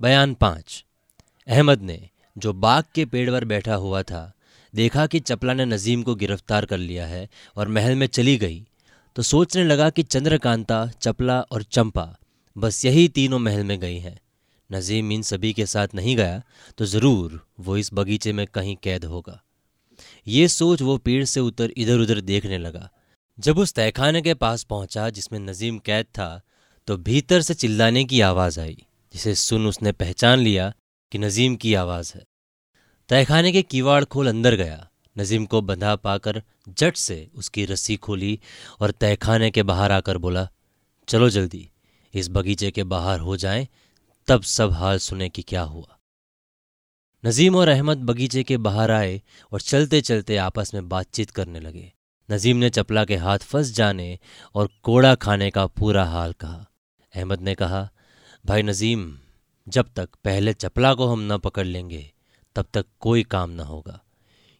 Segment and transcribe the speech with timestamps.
[0.00, 0.84] बयान पाँच।
[1.48, 1.98] अहमद ने,
[2.36, 4.32] जो बाग के पेड़ पर बैठा हुआ था,
[4.74, 8.64] देखा कि चपला ने नजीम को गिरफ़्तार कर लिया है और महल में चली गई
[9.16, 12.16] तो सोचने लगा कि चंद्रकांता, चपला और चंपा
[12.56, 14.18] बस यही तीनों महल में गई हैं।
[14.70, 16.42] नजीम इन सभी के साथ नहीं गया
[16.78, 19.40] तो ज़रूर वो इस बगीचे में कहीं कैद होगा।
[20.26, 22.88] ये सोच वो पेड़ से उतर इधर उधर देखने लगा।
[23.38, 26.40] जब उस तहखाने के पास पहुँचा जिसमें नजीम कैद था
[26.88, 28.76] तो भीतर से चिल्लाने की आवाज़ आई।
[29.12, 30.72] जिसे सुन उसने पहचान लिया
[31.12, 32.24] कि नजीम की आवाज़ है।
[33.08, 38.40] तहखाने के किवाड़ खोल अंदर गया। नजीम को बंधा पाकर जट से उसकी रस्सी खोली
[38.80, 40.48] और तहखाने के बाहर आकर बोला,
[41.08, 41.70] चलो जल्दी,
[42.14, 43.68] इस बगीचे के बाहर हो जाएँ,
[44.26, 45.98] तब सब हाल सुने कि क्या हुआ।
[47.26, 49.22] नजीम और अहमद बगीचे के बाहर आए
[49.52, 51.92] और चलते चलते आपस में बातचीत करने लगे।
[52.30, 54.18] नजीम ने चपला के हाथ फंस जाने
[54.54, 56.66] और कोड़ा खाने का पूरा हाल कहा।
[57.14, 57.90] अहमद ने कहा
[58.44, 59.18] भाई नजीम,
[59.66, 62.10] जब तक पहले चपला को हम न पकड़ लेंगे,
[62.56, 64.00] तब तक कोई काम न होगा,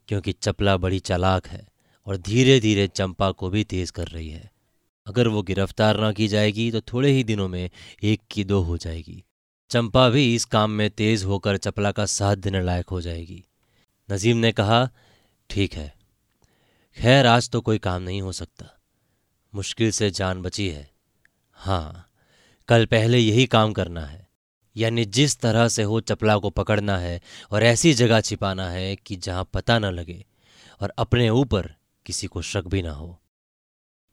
[0.09, 1.67] क्योंकि चपला बड़ी चालाक है
[2.07, 4.51] और धीरे धीरे चंपा को भी तेज कर रही है।
[5.07, 7.71] अगर वो गिरफ़्तार ना की जाएगी तो थोड़े ही दिनों में
[8.03, 9.25] एक की दो हो जाएगी।
[9.71, 13.45] चंपा भी इस काम में तेज होकर चपला का साथ देने लायक हो जाएगी।
[14.09, 14.89] नजीम ने कहा,
[15.51, 15.95] ठीक है।
[16.97, 18.67] खैर, आज तो कोई काम नहीं हो सकता।
[19.55, 20.89] मुश्किल से जान बची है।
[21.53, 22.07] हाँ
[22.71, 24.29] कल पहले यही काम करना है।
[24.77, 29.17] यानी जिस तरह से हो चपला को पकड़ना है और ऐसी जगह छिपाना है कि
[29.17, 30.25] जहाँ पता न लगे
[30.81, 31.69] और अपने ऊपर
[32.07, 33.19] किसी को शक भी ना हो।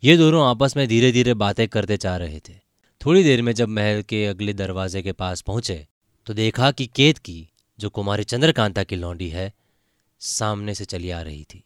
[0.03, 2.53] ये दोनों आपस में धीरे धीरे बातें करते जा रहे थे।
[3.01, 5.87] थोड़ी देर में जब महल के अगले दरवाजे के पास पहुँचे
[6.27, 9.53] तो देखा कि केत की, जो कुमारी चंद्रकांता की लौंडी है,
[10.19, 11.63] सामने से चली आ रही थी।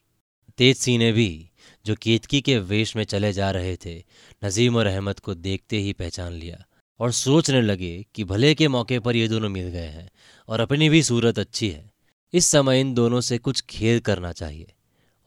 [0.58, 1.50] तेज सिंह ने भी,
[1.86, 4.04] जो केतकी के वेश में चले जा रहे थे,
[4.46, 6.66] नजीम और अहमद को देखते ही पहचान लिया।
[7.02, 10.10] और सोचने लगे कि भले के मौके पर ये दोनों मिल गए हैं
[10.50, 11.90] और अपनी भी सूरत अच्छी है,
[12.34, 14.74] इस समय इन दोनों से कुछ खेल करना चाहिए।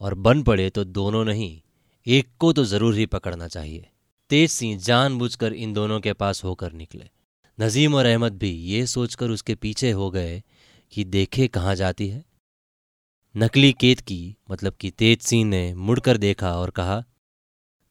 [0.01, 1.59] और बन पड़े तो दोनों नहीं,
[2.05, 3.85] एक को तो ज़रूर ही पकड़ना चाहिए।
[4.29, 7.09] तेज सिंह जानबूझकर इन दोनों के पास होकर निकले।
[7.59, 10.41] नजीम और अहमद भी ये सोचकर उसके पीछे हो गए
[10.93, 12.23] कि देखे कहाँ जाती है।
[13.35, 17.03] नकली केत की मतलब कि तेज सिंह ने मुड़कर देखा और कहा,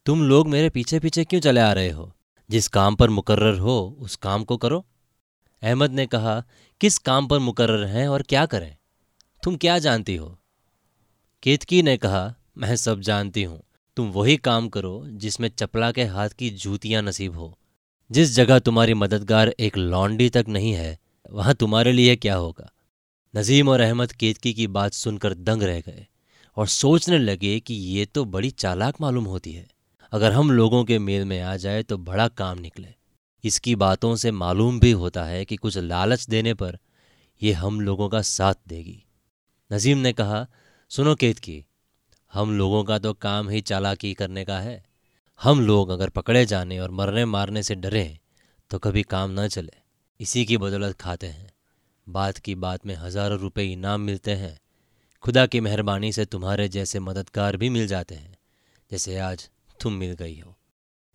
[0.06, 2.14] तुम लोग मेरे पीछे पीछे क्यों चले आ रहे हो?
[2.50, 4.87] जिस काम पर मुकर्र हो, उस काम को करो।
[5.62, 6.44] अहमद ने कहा,
[6.81, 8.77] किस काम पर मुकर्र हैं और क्या करें?
[9.43, 10.38] तुम क्या जानती हो?
[11.43, 13.62] केतकी ने कहा, मैं सब जानती हूँ।
[13.97, 17.59] तुम वही काम करो जिसमें चपला के हाथ की जूतियाँ नसीब हो।
[18.10, 20.99] जिस जगह तुम्हारी मददगार एक लौंडी तक नहीं है,
[21.31, 22.72] वहाँ तुम्हारे लिए क्या होगा?
[23.37, 26.06] नजीम और अहमद केतकी की बात सुनकर दंग रह गए
[26.56, 29.69] और सोचने लगे कि ये तो बड़ी चालाक मालूम होती है।
[30.15, 32.89] अगर हम लोगों के मेल में आ जाए तो बड़ा काम निकले।
[33.45, 36.79] इसकी बातों से मालूम भी होता है कि कुछ लालच देने पर
[37.43, 39.03] यह हम लोगों का साथ देगी।
[39.71, 40.47] नजीम ने कहा,
[40.91, 41.65] सुनो केतकी,
[42.33, 44.85] हम लोगों का तो काम ही चालाकी करने का है।
[45.41, 48.19] हम लोग अगर पकड़े जाने और मरने मारने से डरें
[48.71, 49.73] तो कभी काम न चले।
[50.21, 51.51] इसी की बदौलत खाते हैं।
[52.07, 54.59] बात की बात में हज़ारों रुपए इनाम मिलते हैं।
[55.25, 58.37] खुदा की मेहरबानी से तुम्हारे जैसे मददगार भी मिल जाते हैं।
[58.91, 59.49] जैसे आज
[59.84, 60.56] तुम मिल गई हो।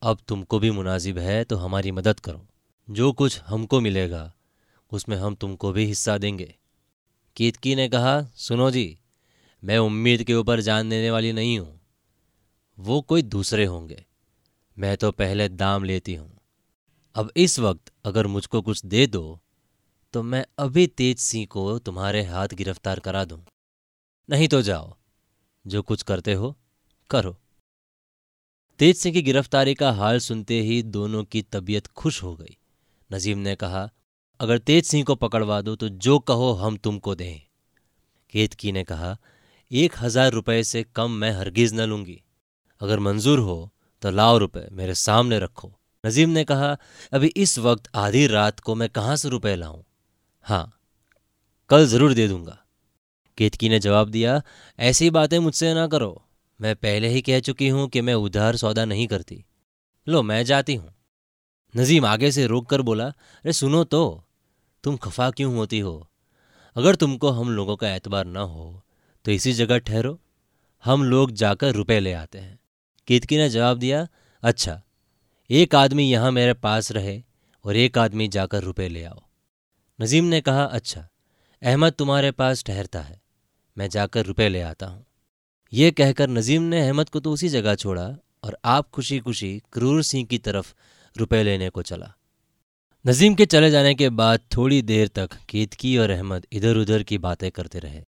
[0.02, 2.46] अब तुमको भी मुनासिब है तो हमारी मदद करो।
[2.88, 4.32] जो कुछ हमको मिलेगा,
[4.92, 6.56] उसमें हम तुमको भी हिस्सा देंगे।
[7.38, 8.98] कीतकी ने कहा, सुनो जी,
[9.64, 11.80] मैं उम्मीद के ऊपर जान देने वाली नहीं हूँ।
[12.78, 14.06] वो कोई दूसरे होंगे।
[14.78, 16.32] मैं तो पहले दाम लेती हूँ।
[17.16, 19.40] अब इस वक्त अगर मुझको कुछ दे दो
[20.14, 23.44] तो मैं अभी तेज सिंह को तुम्हारे हाथ गिरफ़्तार करा दूँ।
[24.30, 24.96] नहीं तो जाओ,
[25.66, 26.56] जो कुछ करते हो,
[27.10, 27.36] करो।
[28.80, 32.56] तेज सिंह की गिरफ्तारी का हाल सुनते ही दोनों की तबीयत खुश हो गई।
[33.10, 33.90] नजीम ने कहा,
[34.40, 37.42] अगर तेज सिंह को पकड़वा दो तो जो कहो हम तुमको दें।
[38.34, 39.18] केतकी ने कहा,
[39.72, 42.22] एक हज़ार रुपये से कम मैं हरगिज न लूँगी।
[42.82, 43.58] अगर मंजूर हो
[44.04, 45.72] तो लाओ रुपए मेरे सामने रखो।
[46.04, 46.76] नजीम ने कहा,
[47.14, 49.82] अभी इस वक्त आधी रात को मैं कहाँ से रुपए लाऊं?
[50.44, 50.80] हाँ
[51.70, 52.58] कल ज़रूर दे दूँगा।
[53.38, 54.42] केतकी ने जवाब दिया,
[54.80, 56.22] ऐसी बातें मुझसे ना करो।
[56.60, 59.44] मैं पहले ही कह चुकी हूँ कि मैं उधार सौदा नहीं करती।
[60.08, 60.94] लो, मैं जाती हूँ।
[61.74, 64.26] नजीम आगे से रोक कर बोला, अरे, सुनो तो
[64.84, 66.10] तुम खफा क्यों होती हो?
[66.76, 68.84] अगर तुमको हम लोगों का एतबार न हो
[69.26, 70.20] तो इसी जगह ठहरो।
[70.84, 72.60] हम लोग जाकर रुपए ले आते हैं।
[73.08, 74.08] केतकी ने जवाब दिया
[74.44, 74.82] अच्छा
[75.50, 77.22] एक आदमी यहाँ मेरे पास रहे
[77.66, 79.22] और एक आदमी जाकर रुपए ले आओ।
[80.00, 81.08] नजीम ने कहा अच्छा
[81.62, 83.22] अहमद तुम्हारे पास ठहरता है,
[83.78, 85.06] मैं जाकर रुपए ले आता हूँ।
[85.74, 90.04] ये कहकर नजीम ने अहमद को तो उसी जगह छोड़ा और आप खुशी खुशी क्रूर
[90.04, 90.74] सिंह की तरफ़
[91.18, 92.14] रुपए लेने को चला।
[93.08, 97.18] नजीम के चले जाने के बाद थोड़ी देर तक केतकी और अहमद इधर उधर की
[97.18, 98.04] बातें करते रहे।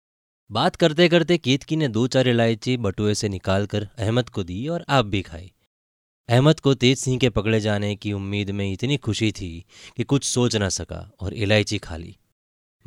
[0.52, 4.86] बात करते करते केतकी ने दो चार इलायची बटुए से निकालकर अहमद को दी और
[4.90, 5.52] आप भी खाई।
[6.30, 9.66] अहमद को तेज सिंह के पकड़े जाने की उम्मीद में इतनी खुशी थी
[9.98, 12.18] कि कुछ सोच ना सका और इलायची खा ली।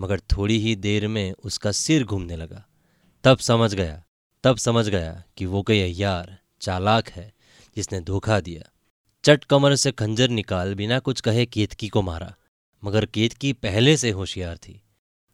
[0.00, 2.67] मगर थोड़ी ही देर में उसका सिर घूमने लगा।
[3.25, 4.05] तब समझ गया
[4.44, 7.32] तब समझ गया कि वो कोई अयार चालाक है,
[7.76, 8.70] जिसने धोखा दिया।
[9.25, 12.35] चट कमर से खंजर निकाल बिना कुछ कहे केतकी को मारा,
[12.85, 14.82] मगर केतकी पहले से होशियार थी।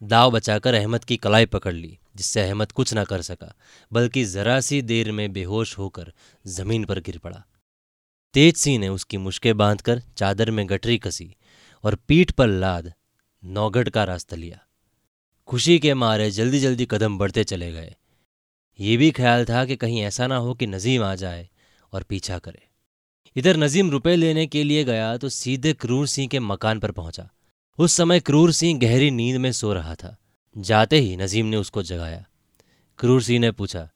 [0.02, 3.54] दाव बचाकर अहमद की कलाई पकड़ ली, जिससे अहमद कुछ ना कर सका,
[3.92, 6.12] बल्कि जरा सी देर में बेहोश होकर
[6.46, 7.44] ज़मीन पर गिर पड़ा।
[8.34, 11.36] तेज सिंह ने उसकी मुश्कें बांधकर चादर में गटरी कसी
[11.84, 12.92] और पीठ पर लाद
[13.44, 14.58] नौगढ़ का रास्ता लिया।
[15.46, 17.96] खुशी के मारे जल्दी जल्दी कदम बढ़ते चले गए।
[18.80, 21.48] ये भी ख्याल था कि कहीं ऐसा ना हो कि नजीम आ जाए
[21.92, 22.62] और पीछा करे।
[23.36, 27.28] इधर नजीम रुपए लेने के लिए गया तो सीधे क्रूर सिंह के मकान पर पहुँचा।
[27.78, 30.16] उस समय क्रूर सिंह गहरी नींद में सो रहा था।
[30.56, 32.24] जाते ही नजीम ने उसको जगाया।
[32.98, 33.88] क्रूर सिंह ने पूछा,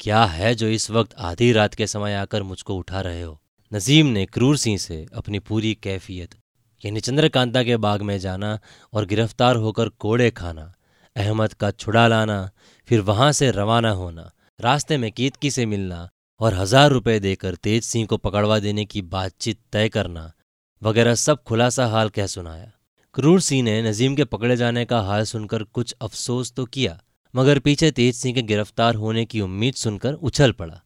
[0.00, 3.40] क्या है जो इस वक्त आधी रात के समय आकर मुझको उठा रहे हो?
[3.72, 6.34] नजीम ने क्रूर सिंह से अपनी पूरी कैफियत,
[6.82, 8.58] यानी चंद्रकांता के बाग में जाना
[8.92, 10.72] और गिरफ़्तार होकर कोड़े खाना
[11.16, 12.50] अहमद का छुड़ा लाना,
[12.88, 14.30] फिर वहाँ से रवाना होना,
[14.60, 16.08] रास्ते में कीतकी से मिलना
[16.40, 20.32] और हज़ार रुपए देकर तेज सिंह को पकड़वा देने की बातचीत तय करना,
[20.82, 22.70] वगैरह सब खुलासा हाल कह सुनाया।
[23.14, 26.98] क्रूर सिंह ने नजीम के पकड़े जाने का हाल सुनकर कुछ अफसोस तो किया,
[27.34, 30.80] मगर पीछे तेज सिंह के गिरफ़्तार होने की उम्मीद सुनकर उछल पड़ा।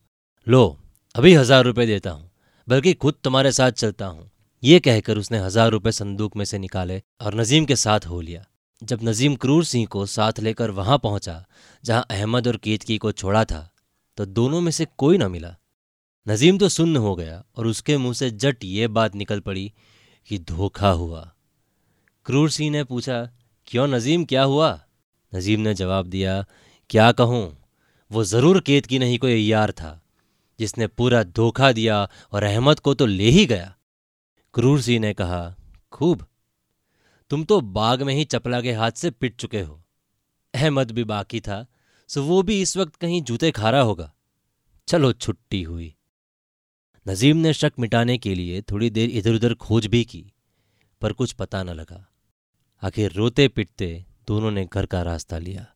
[0.47, 0.79] लो,
[1.15, 2.31] अभी हज़ार रुपए देता हूँ,
[2.69, 4.31] बल्कि खुद तुम्हारे साथ चलता हूँ,
[4.63, 8.45] ये कहकर उसने हज़ार रुपए संदूक में से निकाले और नजीम के साथ हो लिया।
[8.83, 11.45] जब नजीम क्रूर सिंह को साथ लेकर वहाँ पहुँचा,
[11.85, 13.69] जहाँ अहमद और केतकी को छोड़ा था
[14.19, 15.55] तो दोनों में से कोई ना मिला।
[16.27, 19.73] नजीम तो सुन्न हो गया और उसके मुँह से जट ये बात निकल पड़ी
[20.31, 21.21] कि धोखा हुआ।
[22.27, 23.23] क्रूर सिंह ने पूछा,
[23.69, 24.81] क्यों नजीम, क्या हुआ?
[25.33, 26.45] नजीम ने जवाब दिया,
[26.91, 27.57] क्या कहूँ,
[28.11, 30.01] वो ज़रूर केत की नहीं कोई यार था,
[30.59, 33.75] जिसने पूरा धोखा दिया और अहमद को तो ले ही गया।
[34.55, 35.55] क्रूर सिंह ने कहा,
[35.93, 36.25] खूब
[37.31, 39.85] तुम तो बाग में ही चपला के हाथ से पिट चुके हो।
[40.55, 41.67] अहमद भी बाकी था,
[42.09, 44.15] सो वो भी इस वक्त कहीं जूते खा रहा होगा।
[44.89, 45.97] चलो छुट्टी हुई।
[47.09, 50.33] नजीम ने शक मिटाने के लिए थोड़ी देर इधर उधर खोज भी की,
[51.01, 52.07] पर कुछ पता न लगा।
[52.83, 55.67] आखिर रोते पिटते दोनों ने घर का रास्ता लिया।